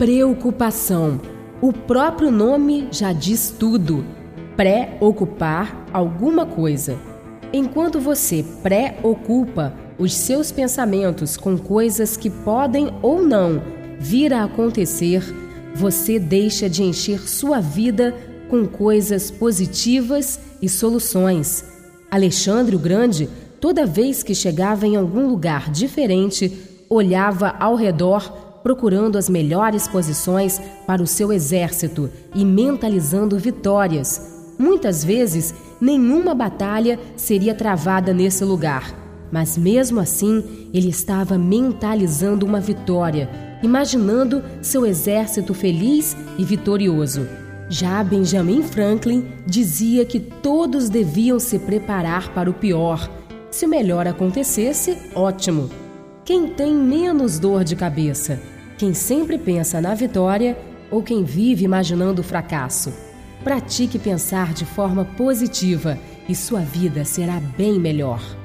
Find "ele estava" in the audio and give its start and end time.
40.74-41.38